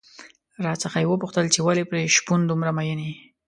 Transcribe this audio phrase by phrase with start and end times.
[0.65, 3.13] راڅخه یې وپوښتل چې ولې پر شپون دومره مين يې؟